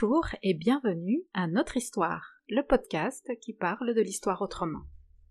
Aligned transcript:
Bonjour 0.00 0.26
et 0.44 0.54
bienvenue 0.54 1.24
à 1.34 1.48
Notre 1.48 1.76
Histoire, 1.76 2.34
le 2.48 2.62
podcast 2.62 3.32
qui 3.40 3.52
parle 3.52 3.94
de 3.94 4.00
l'histoire 4.00 4.42
autrement. 4.42 4.82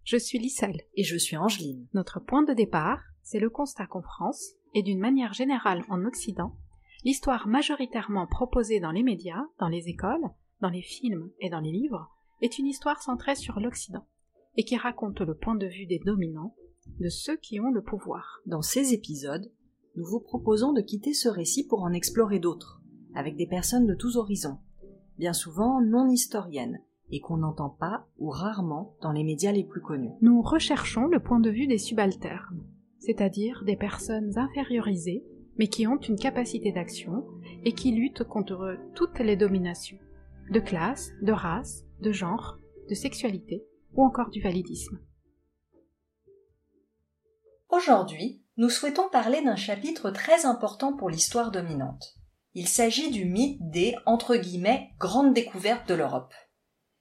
Je 0.03 0.17
suis 0.17 0.39
Lisselle. 0.39 0.81
Et 0.95 1.03
je 1.03 1.15
suis 1.15 1.37
Angeline. 1.37 1.87
Notre 1.93 2.19
point 2.19 2.43
de 2.43 2.53
départ, 2.53 3.01
c'est 3.21 3.39
le 3.39 3.49
constat 3.49 3.87
qu'en 3.87 4.01
France, 4.01 4.55
et 4.73 4.83
d'une 4.83 4.99
manière 4.99 5.31
générale 5.31 5.85
en 5.87 6.03
Occident, 6.03 6.57
l'histoire 7.05 7.47
majoritairement 7.47 8.27
proposée 8.27 8.81
dans 8.81 8.91
les 8.91 9.03
médias, 9.03 9.45
dans 9.57 9.69
les 9.69 9.87
écoles, 9.87 10.29
dans 10.59 10.69
les 10.69 10.81
films 10.81 11.29
et 11.39 11.49
dans 11.49 11.61
les 11.61 11.71
livres, 11.71 12.09
est 12.41 12.57
une 12.57 12.67
histoire 12.67 13.01
centrée 13.01 13.35
sur 13.35 13.61
l'Occident, 13.61 14.05
et 14.57 14.65
qui 14.65 14.75
raconte 14.75 15.21
le 15.21 15.35
point 15.35 15.55
de 15.55 15.67
vue 15.67 15.85
des 15.85 15.99
dominants, 15.99 16.55
de 16.99 17.07
ceux 17.07 17.37
qui 17.37 17.61
ont 17.61 17.71
le 17.71 17.83
pouvoir. 17.83 18.41
Dans 18.45 18.61
ces 18.61 18.93
épisodes, 18.93 19.49
nous 19.95 20.05
vous 20.05 20.19
proposons 20.19 20.73
de 20.73 20.81
quitter 20.81 21.13
ce 21.13 21.29
récit 21.29 21.65
pour 21.65 21.83
en 21.83 21.93
explorer 21.93 22.39
d'autres, 22.39 22.76
avec 23.17 23.35
des 23.35 23.47
personnes 23.47 23.87
de 23.87 23.95
tous 23.95 24.15
horizons, 24.15 24.59
bien 25.17 25.33
souvent 25.33 25.81
non 25.81 26.07
historiennes, 26.07 26.79
et 27.09 27.19
qu'on 27.19 27.37
n'entend 27.37 27.69
pas 27.69 28.05
ou 28.19 28.29
rarement 28.29 28.95
dans 29.01 29.11
les 29.11 29.23
médias 29.23 29.51
les 29.51 29.63
plus 29.63 29.81
connus. 29.81 30.11
Nous 30.21 30.41
recherchons 30.41 31.07
le 31.07 31.19
point 31.19 31.39
de 31.39 31.49
vue 31.49 31.65
des 31.65 31.79
subalternes, 31.79 32.63
c'est-à-dire 32.99 33.63
des 33.65 33.75
personnes 33.75 34.37
infériorisées, 34.37 35.25
mais 35.57 35.67
qui 35.67 35.87
ont 35.87 35.97
une 35.97 36.19
capacité 36.19 36.71
d'action 36.71 37.25
et 37.63 37.71
qui 37.71 37.91
luttent 37.91 38.23
contre 38.23 38.77
toutes 38.93 39.19
les 39.19 39.35
dominations, 39.35 39.97
de 40.51 40.59
classe, 40.59 41.11
de 41.23 41.31
race, 41.31 41.85
de 42.01 42.11
genre, 42.11 42.59
de 42.87 42.93
sexualité 42.93 43.65
ou 43.95 44.03
encore 44.03 44.29
du 44.29 44.41
validisme. 44.41 44.99
Aujourd'hui, 47.69 48.43
nous 48.57 48.69
souhaitons 48.69 49.09
parler 49.09 49.43
d'un 49.43 49.55
chapitre 49.55 50.11
très 50.11 50.45
important 50.45 50.93
pour 50.95 51.09
l'histoire 51.09 51.51
dominante. 51.51 52.16
Il 52.59 52.67
s'agit 52.67 53.11
du 53.11 53.25
mythe 53.25 53.59
des 53.69 53.95
entre 54.07 54.35
guillemets 54.35 54.89
grandes 54.97 55.31
découvertes 55.31 55.87
de 55.87 55.93
l'Europe. 55.93 56.33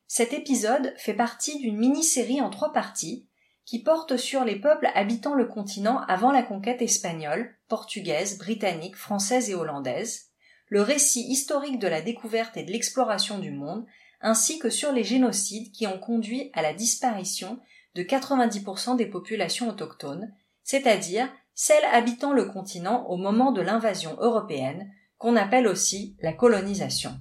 Cet 0.07 0.35
épisode 0.35 0.93
fait 0.99 1.15
partie 1.15 1.59
d'une 1.59 1.79
mini-série 1.79 2.43
en 2.43 2.51
trois 2.51 2.75
parties 2.75 3.27
qui 3.65 3.83
porte 3.83 4.19
sur 4.19 4.45
les 4.45 4.61
peuples 4.61 4.91
habitant 4.95 5.33
le 5.33 5.47
continent 5.47 6.03
avant 6.09 6.31
la 6.31 6.43
conquête 6.43 6.83
espagnole, 6.83 7.57
portugaise, 7.69 8.37
britannique, 8.37 8.97
française 8.97 9.49
et 9.49 9.55
hollandaise, 9.55 10.27
le 10.69 10.83
récit 10.83 11.27
historique 11.27 11.79
de 11.79 11.89
la 11.89 12.03
découverte 12.03 12.59
et 12.59 12.63
de 12.63 12.71
l'exploration 12.71 13.39
du 13.39 13.51
monde, 13.51 13.87
ainsi 14.21 14.59
que 14.59 14.69
sur 14.69 14.93
les 14.93 15.05
génocides 15.05 15.73
qui 15.73 15.87
ont 15.87 15.99
conduit 15.99 16.51
à 16.53 16.61
la 16.61 16.75
disparition 16.75 17.61
de 17.95 18.03
90% 18.03 18.97
des 18.97 19.07
populations 19.07 19.71
autochtones, 19.71 20.35
c'est-à-dire 20.65 21.33
celles 21.55 21.87
habitant 21.93 22.35
le 22.35 22.45
continent 22.45 23.07
au 23.07 23.17
moment 23.17 23.53
de 23.53 23.63
l'invasion 23.63 24.19
européenne, 24.21 24.93
qu'on 25.19 25.37
appelle 25.37 25.67
aussi 25.67 26.17
la 26.21 26.33
colonisation. 26.33 27.19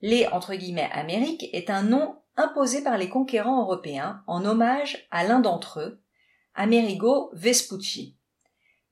Les 0.00 0.26
entre 0.28 0.54
guillemets 0.54 0.90
Amérique 0.92 1.48
est 1.52 1.70
un 1.70 1.82
nom 1.82 2.16
imposé 2.36 2.82
par 2.82 2.98
les 2.98 3.08
conquérants 3.08 3.62
européens 3.62 4.22
en 4.26 4.44
hommage 4.44 5.06
à 5.10 5.24
l'un 5.24 5.40
d'entre 5.40 5.80
eux, 5.80 6.02
Amerigo 6.54 7.30
Vespucci. 7.32 8.16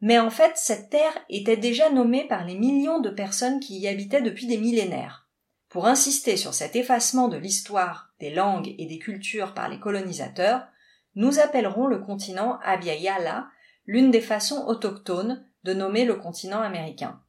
Mais 0.01 0.19
en 0.19 0.31
fait, 0.31 0.53
cette 0.57 0.91
terre 0.91 1.17
était 1.29 1.57
déjà 1.57 1.91
nommée 1.91 2.27
par 2.27 2.45
les 2.45 2.57
millions 2.57 3.01
de 3.01 3.11
personnes 3.11 3.61
qui 3.61 3.79
y 3.79 3.89
habitaient 3.89 4.23
depuis 4.23 4.47
des 4.47 4.59
millénaires. 4.59 5.29
Pour 5.69 5.87
insister 5.87 6.37
sur 6.37 6.55
cet 6.55 6.77
effacement 6.77 7.29
de 7.29 7.37
l'histoire, 7.37 8.13
des 8.19 8.31
langues 8.31 8.75
et 8.79 8.87
des 8.87 8.99
cultures 8.99 9.55
par 9.55 9.69
les 9.69 9.79
colonisateurs, 9.79 10.67
nous 11.15 11.39
appellerons 11.39 11.87
le 11.87 11.99
continent 11.99 12.59
Abya 12.65 13.49
l'une 13.87 14.11
des 14.11 14.21
façons 14.21 14.65
autochtones 14.67 15.47
de 15.65 15.73
nommer 15.73 16.05
le 16.05 16.17
continent 16.17 16.61
américain. 16.61 17.21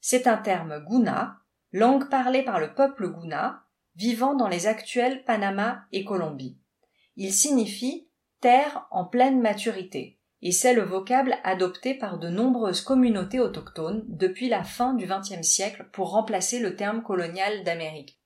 C'est 0.00 0.26
un 0.26 0.36
terme 0.36 0.84
Guna, 0.88 1.38
langue 1.72 2.08
parlée 2.08 2.42
par 2.42 2.60
le 2.60 2.74
peuple 2.74 3.12
Guna, 3.12 3.64
vivant 3.96 4.34
dans 4.34 4.48
les 4.48 4.66
actuels 4.66 5.24
Panama 5.24 5.84
et 5.92 6.04
Colombie. 6.04 6.58
Il 7.16 7.32
signifie 7.32 8.08
terre 8.40 8.86
en 8.90 9.04
pleine 9.04 9.40
maturité, 9.40 10.20
et 10.40 10.52
c'est 10.52 10.74
le 10.74 10.82
vocable 10.82 11.36
adopté 11.42 11.94
par 11.94 12.18
de 12.18 12.28
nombreuses 12.28 12.80
communautés 12.80 13.40
autochtones 13.40 14.04
depuis 14.06 14.48
la 14.48 14.62
fin 14.62 14.94
du 14.94 15.06
XXe 15.06 15.46
siècle 15.46 15.88
pour 15.92 16.10
remplacer 16.10 16.60
le 16.60 16.76
terme 16.76 17.02
colonial 17.02 17.64
d'Amérique. 17.64 18.20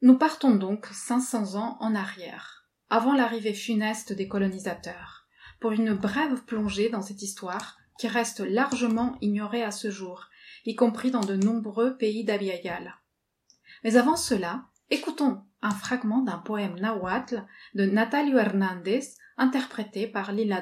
Nous 0.00 0.16
partons 0.16 0.54
donc 0.54 0.86
500 0.86 1.56
ans 1.56 1.76
en 1.80 1.94
arrière, 1.94 2.70
avant 2.88 3.12
l'arrivée 3.12 3.52
funeste 3.52 4.12
des 4.12 4.28
colonisateurs, 4.28 5.26
pour 5.60 5.72
une 5.72 5.92
brève 5.92 6.44
plongée 6.44 6.88
dans 6.88 7.02
cette 7.02 7.20
histoire 7.20 7.76
qui 7.98 8.08
reste 8.08 8.40
largement 8.40 9.18
ignorée 9.20 9.64
à 9.64 9.72
ce 9.72 9.90
jour 9.90 10.27
y 10.64 10.74
compris 10.74 11.10
dans 11.10 11.24
de 11.24 11.36
nombreux 11.36 11.96
pays 11.96 12.24
d'Abiayal. 12.24 12.96
Mais 13.84 13.96
avant 13.96 14.16
cela, 14.16 14.64
écoutons 14.90 15.42
un 15.62 15.70
fragment 15.70 16.22
d'un 16.22 16.38
poème 16.38 16.78
nahuatl 16.78 17.44
de 17.74 17.84
Natalio 17.84 18.38
Hernández 18.38 19.02
interprété 19.36 20.06
par 20.06 20.32
Lila 20.32 20.60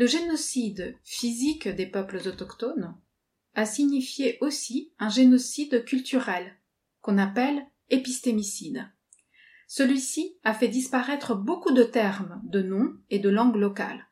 Le 0.00 0.06
génocide 0.06 0.96
physique 1.04 1.68
des 1.68 1.84
peuples 1.84 2.26
autochtones 2.26 2.96
a 3.54 3.66
signifié 3.66 4.38
aussi 4.40 4.94
un 4.98 5.10
génocide 5.10 5.84
culturel, 5.84 6.56
qu'on 7.02 7.18
appelle 7.18 7.66
épistémicide. 7.90 8.88
Celui-ci 9.68 10.38
a 10.42 10.54
fait 10.54 10.68
disparaître 10.68 11.34
beaucoup 11.34 11.72
de 11.72 11.82
termes, 11.82 12.40
de 12.44 12.62
noms 12.62 12.94
et 13.10 13.18
de 13.18 13.28
langues 13.28 13.56
locales. 13.56 14.09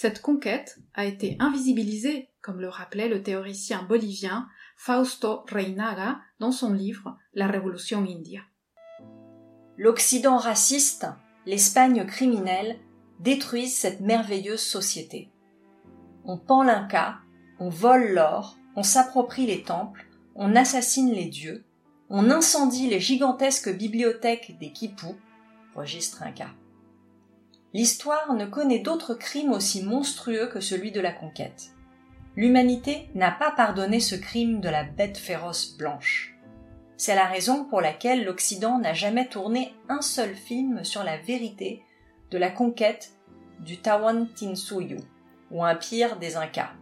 Cette 0.00 0.22
conquête 0.22 0.78
a 0.94 1.06
été 1.06 1.36
invisibilisée, 1.40 2.28
comme 2.40 2.60
le 2.60 2.68
rappelait 2.68 3.08
le 3.08 3.20
théoricien 3.20 3.82
bolivien 3.82 4.46
Fausto 4.76 5.44
Reinaga 5.50 6.20
dans 6.38 6.52
son 6.52 6.72
livre 6.72 7.18
La 7.34 7.48
Révolution 7.48 8.06
india. 8.08 8.42
L'Occident 9.76 10.36
raciste, 10.36 11.08
l'Espagne 11.46 12.06
criminelle, 12.06 12.78
détruisent 13.18 13.74
cette 13.74 13.98
merveilleuse 13.98 14.62
société. 14.62 15.32
On 16.22 16.38
pend 16.38 16.62
l'Inca, 16.62 17.18
on 17.58 17.68
vole 17.68 18.12
l'or, 18.12 18.56
on 18.76 18.84
s'approprie 18.84 19.46
les 19.46 19.64
temples, 19.64 20.06
on 20.36 20.54
assassine 20.54 21.10
les 21.10 21.26
dieux, 21.26 21.64
on 22.08 22.30
incendie 22.30 22.88
les 22.88 23.00
gigantesques 23.00 23.76
bibliothèques 23.76 24.58
des 24.60 24.70
Kipous, 24.70 25.16
registre 25.74 26.22
Inca. 26.22 26.50
L'histoire 27.78 28.34
ne 28.34 28.44
connaît 28.44 28.80
d'autres 28.80 29.14
crimes 29.14 29.52
aussi 29.52 29.84
monstrueux 29.84 30.48
que 30.48 30.58
celui 30.58 30.90
de 30.90 31.00
la 31.00 31.12
conquête. 31.12 31.70
L'humanité 32.34 33.08
n'a 33.14 33.30
pas 33.30 33.52
pardonné 33.52 34.00
ce 34.00 34.16
crime 34.16 34.60
de 34.60 34.68
la 34.68 34.82
bête 34.82 35.16
féroce 35.16 35.76
blanche. 35.76 36.34
C'est 36.96 37.14
la 37.14 37.26
raison 37.26 37.64
pour 37.66 37.80
laquelle 37.80 38.24
l'Occident 38.24 38.80
n'a 38.80 38.94
jamais 38.94 39.28
tourné 39.28 39.76
un 39.88 40.02
seul 40.02 40.34
film 40.34 40.82
sur 40.82 41.04
la 41.04 41.18
vérité 41.18 41.84
de 42.32 42.36
la 42.38 42.50
conquête 42.50 43.12
du 43.60 43.76
Tawantinsuyu, 43.76 44.98
ou 45.52 45.64
Empire 45.64 46.16
des 46.16 46.36
Incas. 46.36 46.72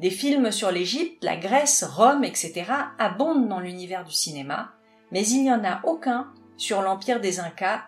Des 0.00 0.10
films 0.10 0.52
sur 0.52 0.70
l'Égypte, 0.70 1.24
la 1.24 1.38
Grèce, 1.38 1.82
Rome, 1.82 2.24
etc. 2.24 2.66
abondent 2.98 3.48
dans 3.48 3.60
l'univers 3.60 4.04
du 4.04 4.12
cinéma, 4.12 4.74
mais 5.12 5.26
il 5.26 5.44
n'y 5.44 5.50
en 5.50 5.64
a 5.64 5.80
aucun 5.84 6.30
sur 6.58 6.82
l'Empire 6.82 7.22
des 7.22 7.40
Incas 7.40 7.84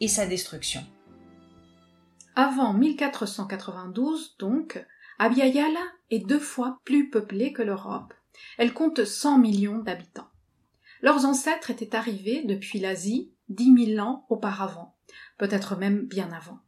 et 0.00 0.08
sa 0.08 0.26
destruction. 0.26 0.84
Avant 2.38 2.74
1492, 2.74 4.36
donc, 4.38 4.84
Abya 5.18 5.46
est 6.10 6.18
deux 6.18 6.38
fois 6.38 6.80
plus 6.84 7.08
peuplée 7.08 7.54
que 7.54 7.62
l'Europe. 7.62 8.12
Elle 8.58 8.74
compte 8.74 9.06
100 9.06 9.38
millions 9.38 9.78
d'habitants. 9.78 10.28
Leurs 11.00 11.24
ancêtres 11.24 11.70
étaient 11.70 11.96
arrivés 11.96 12.42
depuis 12.44 12.78
l'Asie 12.78 13.32
dix 13.48 13.70
mille 13.70 13.98
ans 14.02 14.26
auparavant, 14.28 14.94
peut-être 15.38 15.76
même 15.76 16.02
bien 16.02 16.30
avant. 16.30 16.58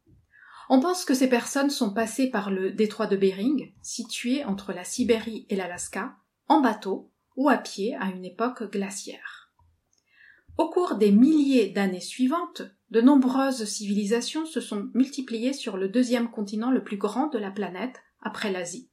On 0.69 0.79
pense 0.79 1.05
que 1.05 1.13
ces 1.13 1.29
personnes 1.29 1.69
sont 1.69 1.93
passées 1.93 2.31
par 2.31 2.49
le 2.49 2.71
détroit 2.71 3.05
de 3.05 3.15
Bering, 3.15 3.71
situé 3.83 4.43
entre 4.45 4.73
la 4.73 4.83
Sibérie 4.83 5.45
et 5.49 5.55
l'Alaska, 5.55 6.15
en 6.47 6.61
bateau 6.61 7.11
ou 7.35 7.47
à 7.47 7.57
pied 7.57 7.95
à 7.95 8.05
une 8.05 8.25
époque 8.25 8.71
glaciaire. 8.71 9.51
Au 10.57 10.71
cours 10.71 10.95
des 10.95 11.11
milliers 11.11 11.69
d'années 11.69 12.01
suivantes, 12.01 12.63
de 12.91 13.01
nombreuses 13.01 13.65
civilisations 13.65 14.45
se 14.45 14.61
sont 14.61 14.89
multipliées 14.93 15.53
sur 15.53 15.77
le 15.77 15.89
deuxième 15.89 16.31
continent 16.31 16.71
le 16.71 16.83
plus 16.83 16.97
grand 16.97 17.27
de 17.27 17.37
la 17.37 17.51
planète, 17.51 18.01
après 18.21 18.51
l'Asie. 18.51 18.89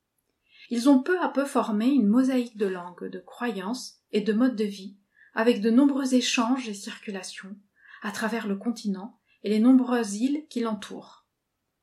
Ils 0.70 0.88
ont 0.88 1.02
peu 1.02 1.18
à 1.20 1.28
peu 1.28 1.44
formé 1.44 1.86
une 1.86 2.06
mosaïque 2.06 2.56
de 2.56 2.66
langues, 2.66 3.08
de 3.10 3.18
croyances 3.18 4.00
et 4.12 4.20
de 4.20 4.32
modes 4.32 4.56
de 4.56 4.64
vie, 4.64 4.96
avec 5.34 5.60
de 5.60 5.70
nombreux 5.70 6.14
échanges 6.14 6.68
et 6.68 6.74
circulations 6.74 7.56
à 8.02 8.10
travers 8.10 8.46
le 8.46 8.56
continent 8.56 9.18
et 9.42 9.48
les 9.48 9.58
nombreuses 9.58 10.16
îles 10.16 10.46
qui 10.48 10.60
l'entourent. 10.60 11.26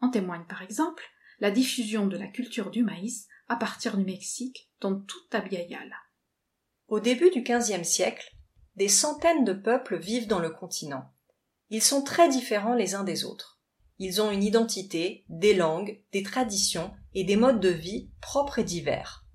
En 0.01 0.09
témoigne 0.09 0.45
par 0.47 0.61
exemple 0.61 1.03
la 1.39 1.51
diffusion 1.51 2.07
de 2.07 2.17
la 2.17 2.27
culture 2.27 2.71
du 2.71 2.83
maïs 2.83 3.27
à 3.47 3.55
partir 3.55 3.97
du 3.97 4.03
Mexique 4.03 4.69
dans 4.81 4.99
toute 4.99 5.33
Abiyala. 5.33 5.95
Au 6.87 6.99
début 6.99 7.29
du 7.31 7.41
XVe 7.41 7.83
siècle, 7.83 8.35
des 8.75 8.87
centaines 8.87 9.43
de 9.43 9.53
peuples 9.53 9.97
vivent 9.97 10.27
dans 10.27 10.39
le 10.39 10.49
continent. 10.49 11.12
Ils 11.69 11.81
sont 11.81 12.03
très 12.03 12.29
différents 12.29 12.75
les 12.75 12.95
uns 12.95 13.03
des 13.03 13.25
autres. 13.25 13.59
Ils 13.99 14.21
ont 14.21 14.31
une 14.31 14.43
identité, 14.43 15.23
des 15.29 15.53
langues, 15.53 16.01
des 16.11 16.23
traditions 16.23 16.91
et 17.13 17.23
des 17.23 17.35
modes 17.35 17.59
de 17.59 17.69
vie 17.69 18.09
propres 18.21 18.59
et 18.59 18.63
divers. 18.63 19.25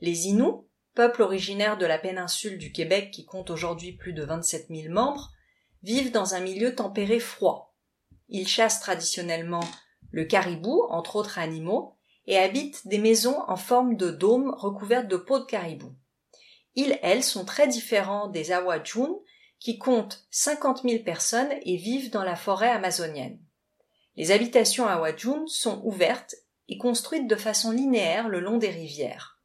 Les 0.00 0.26
Inuits, 0.26 0.66
peuple 0.94 1.22
originaire 1.22 1.78
de 1.78 1.86
la 1.86 1.98
péninsule 1.98 2.58
du 2.58 2.72
Québec 2.72 3.10
qui 3.10 3.24
compte 3.24 3.50
aujourd'hui 3.50 3.92
plus 3.92 4.12
de 4.12 4.24
27 4.24 4.66
000 4.68 4.92
membres, 4.92 5.32
vivent 5.82 6.12
dans 6.12 6.34
un 6.34 6.40
milieu 6.40 6.74
tempéré 6.74 7.20
froid. 7.20 7.74
Ils 8.28 8.48
chassent 8.48 8.80
traditionnellement 8.80 9.64
le 10.10 10.24
caribou, 10.24 10.84
entre 10.90 11.16
autres 11.16 11.38
animaux, 11.38 11.96
et 12.26 12.38
habitent 12.38 12.86
des 12.86 12.98
maisons 12.98 13.38
en 13.48 13.56
forme 13.56 13.96
de 13.96 14.10
dôme 14.10 14.54
recouvertes 14.56 15.08
de 15.08 15.16
peau 15.16 15.40
de 15.40 15.44
caribou. 15.44 15.94
Ils, 16.74 16.98
elles, 17.02 17.22
sont 17.22 17.44
très 17.44 17.68
différents 17.68 18.28
des 18.28 18.52
Awajun, 18.52 19.14
qui 19.64 19.78
comptent 19.78 20.26
50 20.30 20.82
000 20.82 21.02
personnes 21.04 21.52
et 21.62 21.78
vivent 21.78 22.10
dans 22.10 22.22
la 22.22 22.36
forêt 22.36 22.68
amazonienne. 22.68 23.40
Les 24.14 24.30
habitations 24.30 24.86
Awajun 24.86 25.46
sont 25.46 25.80
ouvertes 25.84 26.34
et 26.68 26.76
construites 26.76 27.26
de 27.26 27.34
façon 27.34 27.70
linéaire 27.70 28.28
le 28.28 28.40
long 28.40 28.58
des 28.58 28.68
rivières. 28.68 29.40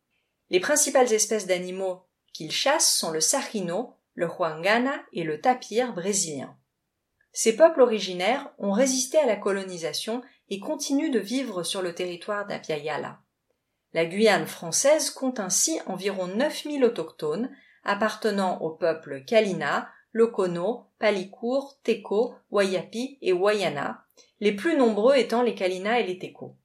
Les 0.49 0.59
principales 0.59 1.13
espèces 1.13 1.47
d'animaux 1.47 2.01
qu'ils 2.33 2.51
chassent 2.51 2.93
sont 2.93 3.11
le 3.11 3.21
sarino, 3.21 3.93
le 4.13 4.27
huangana 4.27 5.01
et 5.13 5.23
le 5.23 5.39
tapir 5.39 5.93
brésilien. 5.93 6.57
Ces 7.31 7.55
peuples 7.55 7.81
originaires 7.81 8.51
ont 8.57 8.73
résisté 8.73 9.17
à 9.19 9.25
la 9.25 9.37
colonisation 9.37 10.21
et 10.49 10.59
continuent 10.59 11.11
de 11.11 11.19
vivre 11.19 11.63
sur 11.63 11.81
le 11.81 11.95
territoire 11.95 12.45
d'Apiayala. 12.45 13.21
La 13.93 14.05
Guyane 14.05 14.47
française 14.47 15.11
compte 15.11 15.39
ainsi 15.39 15.79
environ 15.85 16.27
9000 16.27 16.83
autochtones 16.83 17.49
appartenant 17.85 18.59
aux 18.59 18.71
peuples 18.71 19.23
Kalina, 19.23 19.89
Lokono, 20.11 20.87
Palicourt, 20.99 21.79
Teko, 21.83 22.35
Wayapi 22.51 23.17
et 23.21 23.33
Wayana, 23.33 24.05
les 24.39 24.53
plus 24.53 24.77
nombreux 24.77 25.15
étant 25.15 25.41
les 25.41 25.55
Kalina 25.55 25.99
et 25.99 26.07
les 26.07 26.17
Teko. 26.17 26.55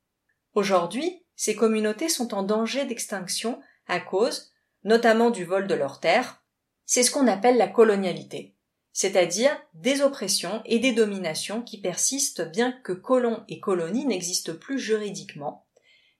Aujourd'hui, 0.55 1.23
ces 1.37 1.55
communautés 1.55 2.09
sont 2.09 2.35
en 2.35 2.43
danger 2.43 2.85
d'extinction 2.85 3.61
à 3.87 4.01
cause, 4.01 4.53
notamment 4.85 5.31
du 5.31 5.45
vol 5.45 5.67
de 5.67 5.75
leurs 5.75 6.01
terres. 6.01 6.43
C'est 6.87 7.03
ce 7.03 7.11
qu'on 7.11 7.27
appelle 7.27 7.57
la 7.57 7.69
colonialité 7.69 8.55
c'est-à-dire 8.95 9.61
des 9.75 10.03
oppressions 10.03 10.63
et 10.65 10.79
des 10.79 10.93
dominations 10.93 11.63
qui 11.63 11.81
persistent 11.81 12.49
bien 12.49 12.73
que 12.85 12.93
colons 12.93 13.45
et 13.49 13.59
colonies 13.59 14.07
n'existent 14.07 14.55
plus 14.55 14.79
juridiquement, 14.79 15.67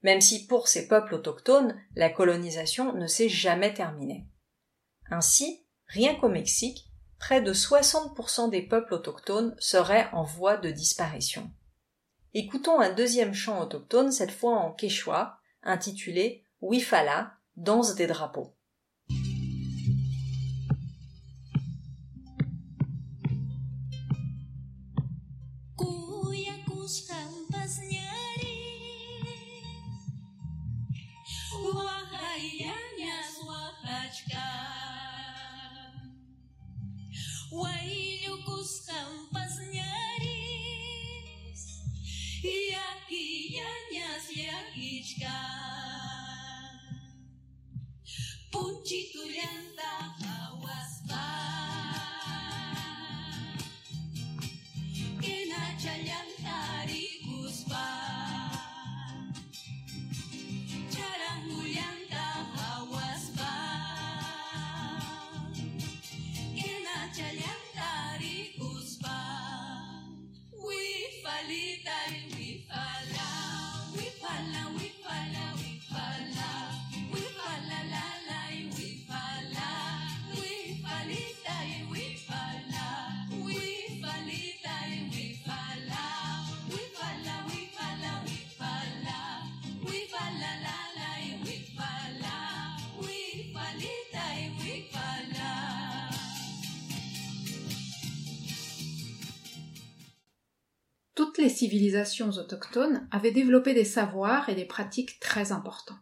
même 0.03 0.19
si 0.19 0.45
pour 0.45 0.67
ces 0.67 0.89
peuples 0.89 1.15
autochtones 1.15 1.81
la 1.95 2.09
colonisation 2.09 2.93
ne 2.93 3.07
s'est 3.07 3.29
jamais 3.29 3.73
terminée. 3.73 4.27
Ainsi, 5.09 5.65
rien 5.87 6.15
qu'au 6.15 6.27
Mexique, 6.27 6.91
près 7.25 7.41
de 7.41 7.53
60% 7.53 8.51
des 8.51 8.61
peuples 8.61 8.93
autochtones 8.93 9.55
seraient 9.57 10.07
en 10.13 10.21
voie 10.21 10.57
de 10.57 10.69
disparition. 10.69 11.49
Écoutons 12.35 12.79
un 12.79 12.93
deuxième 12.93 13.33
chant 13.33 13.63
autochtone, 13.63 14.11
cette 14.11 14.29
fois 14.29 14.59
en 14.59 14.71
quechua, 14.71 15.39
intitulé 15.63 16.43
Wifala, 16.61 17.33
danse 17.57 17.95
des 17.95 18.05
drapeaux. 18.05 18.53
Toutes 37.55 38.04
les 101.45 101.51
civilisations 101.51 102.31
autochtones 102.31 103.07
avaient 103.11 103.29
développé 103.29 103.75
des 103.75 103.85
savoirs 103.85 104.49
et 104.49 104.55
des 104.55 104.65
pratiques 104.65 105.19
très 105.19 105.51
importants. 105.51 105.99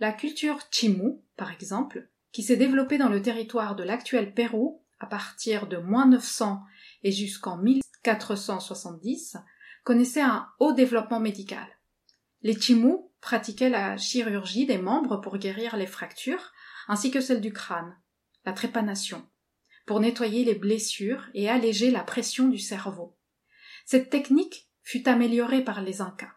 La 0.00 0.10
culture 0.10 0.58
Chimu, 0.72 1.20
par 1.36 1.52
exemple, 1.52 2.08
qui 2.32 2.42
s'est 2.42 2.56
développée 2.56 2.98
dans 2.98 3.08
le 3.08 3.22
territoire 3.22 3.76
de 3.76 3.84
l'actuel 3.84 4.34
Pérou 4.34 4.82
à 4.98 5.06
partir 5.06 5.68
de 5.68 5.76
moins 5.76 6.08
900 6.08 6.60
et 7.04 7.12
jusqu'en 7.12 7.56
1470, 7.56 9.36
connaissait 9.84 10.22
un 10.22 10.48
haut 10.58 10.72
développement 10.72 11.20
médical. 11.20 11.68
Les 12.42 12.60
Chimu 12.60 12.96
pratiquaient 13.20 13.70
la 13.70 13.96
chirurgie 13.96 14.66
des 14.66 14.78
membres 14.78 15.18
pour 15.18 15.38
guérir 15.38 15.76
les 15.76 15.86
fractures, 15.86 16.52
ainsi 16.88 17.12
que 17.12 17.20
celle 17.20 17.40
du 17.40 17.52
crâne, 17.52 17.96
la 18.44 18.52
trépanation, 18.52 19.24
pour 19.86 20.00
nettoyer 20.00 20.44
les 20.44 20.56
blessures 20.56 21.28
et 21.32 21.48
alléger 21.48 21.92
la 21.92 22.02
pression 22.02 22.48
du 22.48 22.58
cerveau. 22.58 23.17
Cette 23.90 24.10
technique 24.10 24.68
fut 24.82 25.08
améliorée 25.08 25.64
par 25.64 25.80
les 25.80 26.02
Incas. 26.02 26.34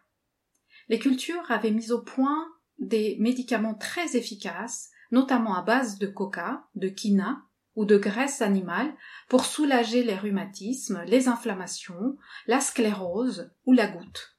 Les 0.88 0.98
cultures 0.98 1.50
avaient 1.50 1.70
mis 1.70 1.92
au 1.92 2.00
point 2.00 2.48
des 2.78 3.18
médicaments 3.20 3.74
très 3.74 4.16
efficaces, 4.16 4.88
notamment 5.10 5.54
à 5.54 5.60
base 5.60 5.98
de 5.98 6.06
coca, 6.06 6.64
de 6.76 6.88
quina, 6.88 7.42
ou 7.74 7.84
de 7.84 7.98
graisse 7.98 8.40
animale 8.40 8.90
pour 9.28 9.44
soulager 9.44 10.02
les 10.02 10.16
rhumatismes, 10.16 11.02
les 11.06 11.28
inflammations, 11.28 12.16
la 12.46 12.60
sclérose 12.60 13.52
ou 13.66 13.74
la 13.74 13.86
goutte. 13.86 14.38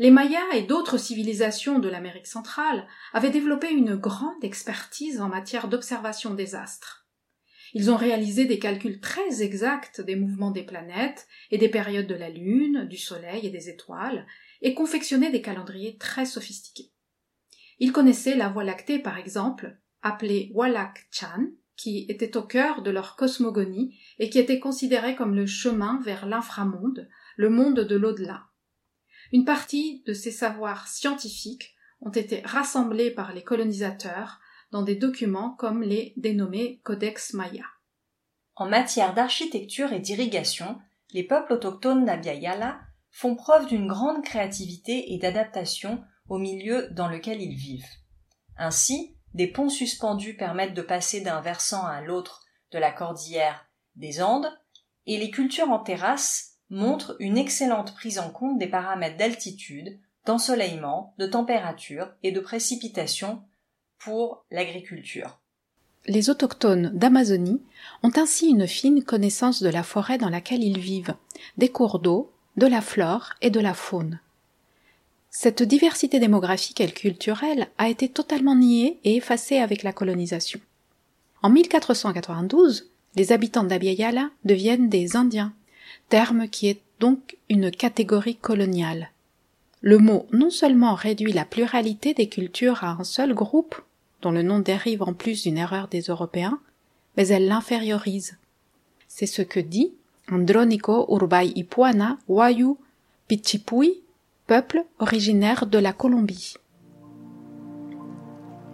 Les 0.00 0.10
Mayas 0.10 0.54
et 0.54 0.62
d'autres 0.62 0.98
civilisations 0.98 1.78
de 1.78 1.88
l'Amérique 1.88 2.26
centrale 2.26 2.84
avaient 3.12 3.30
développé 3.30 3.70
une 3.70 3.94
grande 3.94 4.42
expertise 4.42 5.20
en 5.20 5.28
matière 5.28 5.68
d'observation 5.68 6.34
des 6.34 6.56
astres. 6.56 7.06
Ils 7.72 7.90
ont 7.90 7.96
réalisé 7.96 8.46
des 8.46 8.58
calculs 8.58 9.00
très 9.00 9.42
exacts 9.42 10.00
des 10.00 10.16
mouvements 10.16 10.50
des 10.50 10.64
planètes 10.64 11.28
et 11.50 11.58
des 11.58 11.68
périodes 11.68 12.06
de 12.06 12.14
la 12.14 12.28
Lune, 12.28 12.86
du 12.88 12.96
Soleil 12.96 13.46
et 13.46 13.50
des 13.50 13.68
étoiles, 13.68 14.26
et 14.60 14.74
confectionné 14.74 15.30
des 15.30 15.42
calendriers 15.42 15.96
très 15.96 16.26
sophistiqués. 16.26 16.90
Ils 17.78 17.92
connaissaient 17.92 18.36
la 18.36 18.48
Voie 18.48 18.64
lactée, 18.64 18.98
par 18.98 19.18
exemple, 19.18 19.78
appelée 20.02 20.50
Walak 20.54 21.06
Chan, 21.10 21.46
qui 21.76 22.04
était 22.08 22.36
au 22.36 22.42
cœur 22.42 22.82
de 22.82 22.90
leur 22.90 23.16
cosmogonie 23.16 23.98
et 24.18 24.28
qui 24.28 24.38
était 24.38 24.60
considérée 24.60 25.16
comme 25.16 25.34
le 25.34 25.46
chemin 25.46 25.98
vers 26.04 26.26
l'inframonde, 26.26 27.08
le 27.36 27.48
monde 27.48 27.80
de 27.80 27.96
l'au-delà. 27.96 28.48
Une 29.32 29.46
partie 29.46 30.02
de 30.06 30.12
ces 30.12 30.30
savoirs 30.30 30.88
scientifiques 30.88 31.74
ont 32.02 32.10
été 32.10 32.40
rassemblés 32.44 33.10
par 33.10 33.32
les 33.32 33.42
colonisateurs 33.42 34.40
dans 34.70 34.82
des 34.82 34.94
documents 34.94 35.50
comme 35.50 35.82
les 35.82 36.12
dénommés 36.16 36.80
Codex 36.84 37.34
Maya. 37.34 37.64
En 38.54 38.68
matière 38.68 39.14
d'architecture 39.14 39.92
et 39.92 40.00
d'irrigation, 40.00 40.78
les 41.12 41.24
peuples 41.24 41.54
autochtones 41.54 42.04
d'Abya 42.04 42.78
font 43.10 43.34
preuve 43.34 43.66
d'une 43.66 43.88
grande 43.88 44.22
créativité 44.22 45.12
et 45.12 45.18
d'adaptation 45.18 46.02
au 46.28 46.38
milieu 46.38 46.88
dans 46.90 47.08
lequel 47.08 47.40
ils 47.42 47.56
vivent. 47.56 47.88
Ainsi, 48.56 49.16
des 49.34 49.46
ponts 49.46 49.68
suspendus 49.68 50.36
permettent 50.36 50.74
de 50.74 50.82
passer 50.82 51.20
d'un 51.20 51.40
versant 51.40 51.84
à 51.84 52.00
l'autre 52.00 52.44
de 52.72 52.78
la 52.78 52.92
cordillère 52.92 53.66
des 53.96 54.22
Andes, 54.22 54.50
et 55.06 55.18
les 55.18 55.30
cultures 55.30 55.70
en 55.70 55.80
terrasse 55.80 56.58
montrent 56.68 57.16
une 57.18 57.38
excellente 57.38 57.94
prise 57.94 58.18
en 58.18 58.30
compte 58.30 58.58
des 58.58 58.68
paramètres 58.68 59.16
d'altitude, 59.16 59.98
d'ensoleillement, 60.26 61.14
de 61.18 61.26
température 61.26 62.12
et 62.22 62.30
de 62.30 62.40
précipitation 62.40 63.42
pour 64.00 64.44
l'agriculture. 64.50 65.38
Les 66.06 66.30
autochtones 66.30 66.90
d'Amazonie 66.94 67.60
ont 68.02 68.12
ainsi 68.16 68.48
une 68.48 68.66
fine 68.66 69.04
connaissance 69.04 69.62
de 69.62 69.68
la 69.68 69.82
forêt 69.82 70.18
dans 70.18 70.30
laquelle 70.30 70.64
ils 70.64 70.78
vivent, 70.78 71.14
des 71.58 71.68
cours 71.68 71.98
d'eau, 71.98 72.32
de 72.56 72.66
la 72.66 72.80
flore 72.80 73.34
et 73.42 73.50
de 73.50 73.60
la 73.60 73.74
faune. 73.74 74.18
Cette 75.30 75.62
diversité 75.62 76.18
démographique 76.18 76.80
et 76.80 76.90
culturelle 76.90 77.68
a 77.78 77.88
été 77.88 78.08
totalement 78.08 78.56
niée 78.56 78.98
et 79.04 79.16
effacée 79.16 79.58
avec 79.58 79.82
la 79.82 79.92
colonisation. 79.92 80.60
En 81.42 81.50
1492, 81.50 82.90
les 83.16 83.32
habitants 83.32 83.64
d'Abiyala 83.64 84.30
deviennent 84.44 84.88
des 84.88 85.16
Indiens, 85.16 85.52
terme 86.08 86.48
qui 86.48 86.68
est 86.68 86.80
donc 86.98 87.36
une 87.48 87.70
catégorie 87.70 88.36
coloniale. 88.36 89.10
Le 89.82 89.98
mot 89.98 90.26
non 90.32 90.50
seulement 90.50 90.94
réduit 90.94 91.32
la 91.32 91.44
pluralité 91.44 92.12
des 92.12 92.28
cultures 92.28 92.84
à 92.84 92.90
un 92.98 93.04
seul 93.04 93.32
groupe, 93.32 93.80
dont 94.22 94.30
le 94.30 94.42
nom 94.42 94.58
dérive 94.58 95.02
en 95.02 95.12
plus 95.12 95.42
d'une 95.42 95.58
erreur 95.58 95.88
des 95.88 96.02
Européens, 96.02 96.58
mais 97.16 97.28
elle 97.28 97.48
l'infériorise. 97.48 98.36
C'est 99.08 99.26
ce 99.26 99.42
que 99.42 99.60
dit 99.60 99.92
Andronico 100.30 101.06
Urbay 101.12 101.52
Ipuana 101.56 102.18
Wayu 102.28 102.76
Pichipui 103.28 104.02
peuple 104.46 104.84
originaire 104.98 105.66
de 105.66 105.78
la 105.78 105.92
Colombie. 105.92 106.54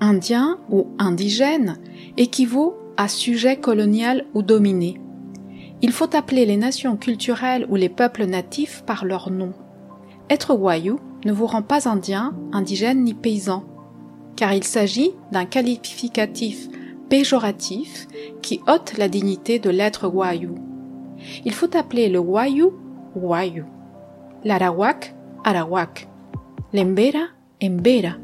Indien 0.00 0.58
ou 0.70 0.86
indigène 0.98 1.78
équivaut 2.16 2.76
à 2.96 3.08
sujet 3.08 3.58
colonial 3.58 4.24
ou 4.32 4.42
dominé. 4.42 4.98
Il 5.82 5.92
faut 5.92 6.16
appeler 6.16 6.46
les 6.46 6.56
nations 6.56 6.96
culturelles 6.96 7.66
ou 7.68 7.76
les 7.76 7.90
peuples 7.90 8.24
natifs 8.24 8.82
par 8.86 9.04
leur 9.04 9.30
nom. 9.30 9.52
Être 10.30 10.54
Wayou 10.54 10.98
ne 11.26 11.32
vous 11.32 11.46
rend 11.46 11.62
pas 11.62 11.88
indien, 11.88 12.34
indigène 12.52 13.04
ni 13.04 13.12
paysan, 13.12 13.64
car 14.36 14.52
il 14.52 14.64
s'agit 14.64 15.12
d'un 15.32 15.46
qualificatif 15.46 16.68
péjoratif 17.08 18.06
qui 18.42 18.60
ôte 18.68 18.98
la 18.98 19.08
dignité 19.08 19.58
de 19.58 19.70
l'être 19.70 20.08
Wayou. 20.08 20.54
Il 21.44 21.52
faut 21.52 21.74
appeler 21.76 22.08
le 22.08 22.18
Wayou 22.18 22.74
Wayou, 23.14 23.64
l'arawak 24.44 25.14
Arawak, 25.44 26.08
l'Embera, 26.72 27.28
Embera, 27.62 28.16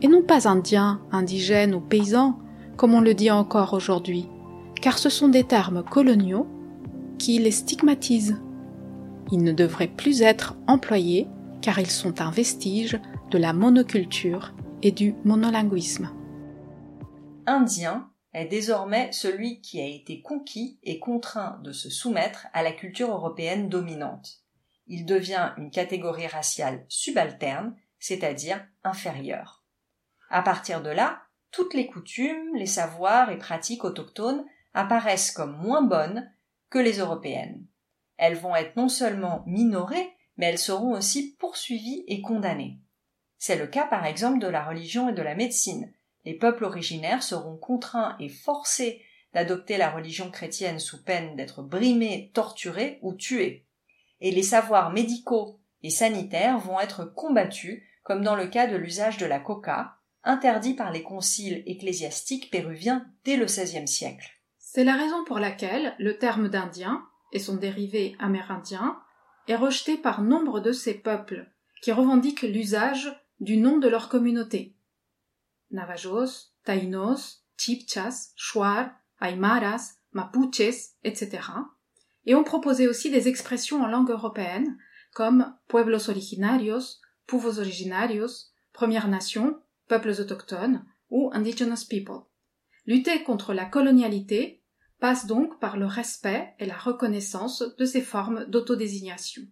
et 0.00 0.06
non 0.06 0.22
pas 0.22 0.48
indien, 0.48 1.00
indigène 1.10 1.74
ou 1.74 1.80
paysan, 1.80 2.38
comme 2.76 2.94
on 2.94 3.00
le 3.00 3.14
dit 3.14 3.32
encore 3.32 3.74
aujourd'hui, 3.74 4.28
car 4.80 4.96
ce 4.96 5.10
sont 5.10 5.28
des 5.28 5.42
termes 5.42 5.82
coloniaux 5.82 6.46
qui 7.18 7.38
les 7.40 7.50
stigmatisent. 7.50 8.40
Ils 9.32 9.42
ne 9.42 9.52
devraient 9.52 9.88
plus 9.88 10.22
être 10.22 10.56
employés 10.68 11.26
car 11.60 11.80
ils 11.80 11.90
sont 11.90 12.20
un 12.20 12.30
vestige 12.30 12.98
de 13.30 13.38
la 13.38 13.52
monoculture 13.52 14.54
et 14.82 14.92
du 14.92 15.14
monolinguisme. 15.24 16.10
Indien 17.46 18.10
est 18.32 18.46
désormais 18.46 19.10
celui 19.12 19.60
qui 19.60 19.80
a 19.80 19.86
été 19.86 20.20
conquis 20.22 20.78
et 20.82 20.98
contraint 20.98 21.60
de 21.64 21.72
se 21.72 21.90
soumettre 21.90 22.46
à 22.52 22.62
la 22.62 22.72
culture 22.72 23.10
européenne 23.10 23.68
dominante 23.68 24.44
il 24.88 25.04
devient 25.04 25.52
une 25.56 25.70
catégorie 25.70 26.26
raciale 26.26 26.84
subalterne, 26.88 27.76
c'est-à-dire 27.98 28.66
inférieure. 28.84 29.64
À 30.30 30.42
partir 30.42 30.82
de 30.82 30.90
là, 30.90 31.22
toutes 31.50 31.74
les 31.74 31.86
coutumes, 31.86 32.54
les 32.54 32.66
savoirs 32.66 33.30
et 33.30 33.38
pratiques 33.38 33.84
autochtones 33.84 34.44
apparaissent 34.74 35.30
comme 35.30 35.56
moins 35.56 35.82
bonnes 35.82 36.30
que 36.70 36.78
les 36.78 36.98
européennes. 36.98 37.66
Elles 38.16 38.36
vont 38.36 38.56
être 38.56 38.76
non 38.76 38.88
seulement 38.88 39.42
minorées, 39.46 40.10
mais 40.36 40.46
elles 40.46 40.58
seront 40.58 40.92
aussi 40.92 41.36
poursuivies 41.36 42.04
et 42.06 42.20
condamnées. 42.20 42.78
C'est 43.38 43.56
le 43.56 43.66
cas 43.66 43.86
par 43.86 44.04
exemple 44.04 44.40
de 44.40 44.48
la 44.48 44.64
religion 44.64 45.08
et 45.08 45.14
de 45.14 45.22
la 45.22 45.34
médecine. 45.34 45.92
Les 46.24 46.34
peuples 46.34 46.64
originaires 46.64 47.22
seront 47.22 47.56
contraints 47.56 48.16
et 48.20 48.28
forcés 48.28 49.02
d'adopter 49.32 49.76
la 49.76 49.90
religion 49.90 50.30
chrétienne 50.30 50.78
sous 50.78 51.02
peine 51.02 51.36
d'être 51.36 51.62
brimés, 51.62 52.30
torturés 52.34 52.98
ou 53.02 53.14
tués 53.14 53.68
et 54.20 54.30
les 54.30 54.42
savoirs 54.42 54.90
médicaux 54.90 55.60
et 55.82 55.90
sanitaires 55.90 56.58
vont 56.58 56.80
être 56.80 57.04
combattus, 57.04 57.82
comme 58.02 58.22
dans 58.22 58.36
le 58.36 58.46
cas 58.46 58.66
de 58.66 58.76
l'usage 58.76 59.18
de 59.18 59.26
la 59.26 59.38
coca, 59.38 59.96
interdit 60.24 60.74
par 60.74 60.90
les 60.90 61.02
conciles 61.02 61.62
ecclésiastiques 61.66 62.50
péruviens 62.50 63.06
dès 63.24 63.36
le 63.36 63.44
XVIe 63.44 63.86
siècle. 63.86 64.28
C'est 64.58 64.84
la 64.84 64.96
raison 64.96 65.24
pour 65.24 65.38
laquelle 65.38 65.94
le 65.98 66.18
terme 66.18 66.48
d'Indien 66.48 67.02
et 67.32 67.38
son 67.38 67.56
dérivé 67.56 68.16
amérindien 68.18 68.98
est 69.46 69.56
rejeté 69.56 69.96
par 69.96 70.22
nombre 70.22 70.60
de 70.60 70.72
ces 70.72 70.94
peuples 70.94 71.50
qui 71.80 71.92
revendiquent 71.92 72.42
l'usage 72.42 73.12
du 73.40 73.56
nom 73.56 73.78
de 73.78 73.88
leur 73.88 74.08
communauté. 74.08 74.74
Navajos, 75.70 76.52
Taínos, 76.64 77.44
Chipchas, 77.56 78.32
Shuar, 78.36 78.90
Aymaras, 79.20 79.94
Mapuches, 80.12 80.94
etc 81.04 81.40
et 82.28 82.34
ont 82.34 82.44
proposé 82.44 82.86
aussi 82.86 83.10
des 83.10 83.26
expressions 83.26 83.82
en 83.82 83.88
langue 83.88 84.10
européenne 84.10 84.76
comme 85.14 85.56
pueblos 85.66 86.10
originarios, 86.10 87.00
povos 87.26 87.58
originarios, 87.58 88.52
Premières 88.74 89.08
Nations, 89.08 89.58
peuples 89.88 90.20
autochtones 90.20 90.84
ou 91.08 91.30
indigenous 91.32 91.86
people. 91.88 92.26
Lutter 92.86 93.24
contre 93.24 93.54
la 93.54 93.64
colonialité 93.64 94.62
passe 95.00 95.26
donc 95.26 95.58
par 95.58 95.78
le 95.78 95.86
respect 95.86 96.54
et 96.58 96.66
la 96.66 96.76
reconnaissance 96.76 97.64
de 97.78 97.84
ces 97.86 98.02
formes 98.02 98.44
d'autodésignation. 98.44 99.42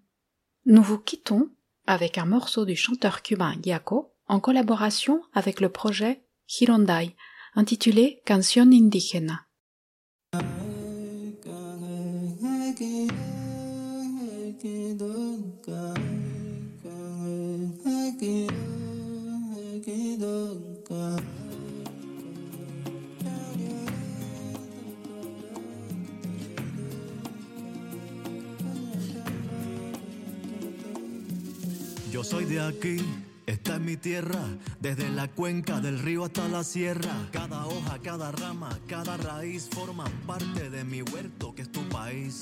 Nous 0.66 0.83
vous 0.83 0.99
quittons 0.99 1.49
avec 1.87 2.19
un 2.19 2.25
morceau 2.25 2.64
du 2.64 2.76
chanteur 2.76 3.23
cubain 3.23 3.55
Giaco 3.62 4.12
en 4.28 4.40
collaboration 4.40 5.23
avec 5.33 5.61
le 5.61 5.69
projet 5.69 6.23
Hirondai 6.49 7.14
intitulé 7.55 8.21
Canción 8.25 8.71
Indígena. 8.73 9.47
De 32.56 32.62
aquí. 32.62 32.96
Esta 33.46 33.75
es 33.75 33.80
mi 33.80 33.96
tierra, 33.96 34.42
desde 34.80 35.08
la 35.10 35.28
cuenca 35.28 35.80
del 35.80 35.98
río 35.98 36.25
hasta 36.25 36.48
la 36.48 36.64
sierra. 36.64 37.28
Cada 37.30 37.66
hoja, 37.66 37.98
cada 38.02 38.32
rama, 38.32 38.70
cada 38.88 39.16
raíz 39.18 39.68
forman 39.70 40.10
parte 40.26 40.70
de 40.70 40.82
mi 40.82 41.02
huerto 41.02 41.54
que 41.54 41.62
es 41.62 41.70
tu 41.70 41.82
país. 41.88 42.40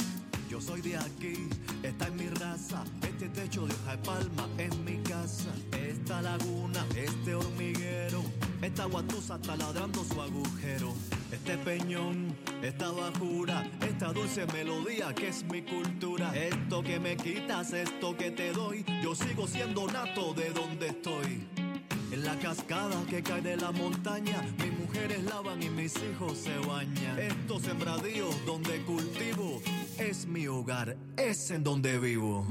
Yo 0.48 0.60
soy 0.60 0.80
de 0.82 0.96
aquí, 0.96 1.48
esta 1.82 2.06
es 2.06 2.14
mi 2.14 2.28
raza, 2.28 2.84
este 3.02 3.28
techo 3.28 3.66
de 3.66 3.74
hoja 3.74 3.96
de 3.96 4.02
palma 4.02 4.48
es 4.56 4.76
mi 4.78 4.98
casa, 5.02 5.50
esta 5.72 6.22
laguna, 6.22 6.86
este 6.94 7.34
hormiguero 7.34 8.22
Esta 8.62 8.84
guatusa 8.84 9.36
está 9.36 9.56
ladrando 9.56 10.04
su 10.04 10.20
agujero. 10.20 10.94
Este 11.34 11.58
peñón, 11.58 12.36
esta 12.62 12.92
bajura, 12.92 13.68
esta 13.84 14.12
dulce 14.12 14.46
melodía 14.52 15.12
que 15.12 15.28
es 15.28 15.42
mi 15.42 15.62
cultura. 15.62 16.32
Esto 16.32 16.80
que 16.80 17.00
me 17.00 17.16
quitas, 17.16 17.72
esto 17.72 18.16
que 18.16 18.30
te 18.30 18.52
doy, 18.52 18.84
yo 19.02 19.16
sigo 19.16 19.48
siendo 19.48 19.88
nato 19.88 20.32
de 20.32 20.50
donde 20.50 20.86
estoy. 20.86 21.44
En 22.12 22.24
la 22.24 22.38
cascada 22.38 23.04
que 23.10 23.20
cae 23.20 23.42
de 23.42 23.56
la 23.56 23.72
montaña, 23.72 24.42
mis 24.58 24.78
mujeres 24.78 25.24
lavan 25.24 25.60
y 25.60 25.70
mis 25.70 25.96
hijos 25.96 26.38
se 26.38 26.56
bañan. 26.68 27.18
Estos 27.18 27.62
sembradíos 27.62 28.32
donde 28.46 28.80
cultivo 28.82 29.60
es 29.98 30.26
mi 30.26 30.46
hogar, 30.46 30.96
es 31.16 31.50
en 31.50 31.64
donde 31.64 31.98
vivo. 31.98 32.46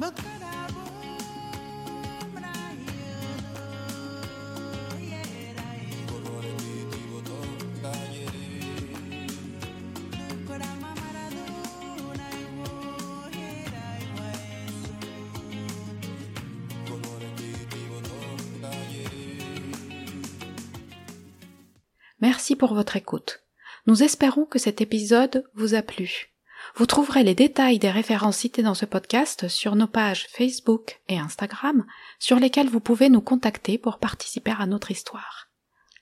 Merci 22.34 22.56
pour 22.56 22.74
votre 22.74 22.96
écoute. 22.96 23.44
Nous 23.86 24.02
espérons 24.02 24.46
que 24.46 24.58
cet 24.58 24.82
épisode 24.82 25.48
vous 25.54 25.76
a 25.76 25.84
plu. 25.84 26.34
Vous 26.76 26.88
trouverez 26.88 27.22
les 27.22 27.36
détails 27.36 27.78
des 27.78 27.92
références 27.92 28.38
citées 28.38 28.64
dans 28.64 28.74
ce 28.74 28.88
podcast 28.88 29.48
sur 29.50 29.76
nos 29.76 29.86
pages 29.86 30.26
Facebook 30.32 31.00
et 31.10 31.20
Instagram, 31.20 31.86
sur 32.18 32.40
lesquelles 32.40 32.70
vous 32.70 32.80
pouvez 32.80 33.10
nous 33.10 33.22
contacter 33.22 33.78
pour 33.78 34.00
participer 34.00 34.56
à 34.58 34.66
notre 34.66 34.90
histoire. 34.90 35.52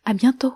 À 0.05 0.13
bientôt! 0.13 0.53